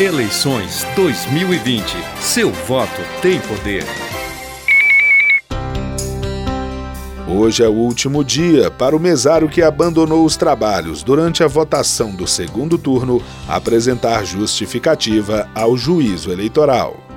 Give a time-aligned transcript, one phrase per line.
[0.00, 1.84] Eleições 2020.
[2.20, 3.84] Seu voto tem poder.
[7.28, 12.12] Hoje é o último dia para o mesário que abandonou os trabalhos durante a votação
[12.12, 17.13] do segundo turno apresentar justificativa ao juízo eleitoral.